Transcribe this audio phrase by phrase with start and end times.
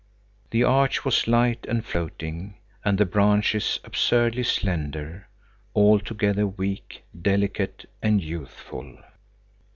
[0.49, 5.27] The arch was light and floating, and the branches absurdly slender,
[5.75, 8.97] altogether weak, delicate and youthful.